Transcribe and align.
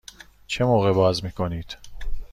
چه 0.47 0.65
موقع 0.65 0.91
باز 0.93 1.23
می 1.23 1.31
کنید؟ 1.31 1.77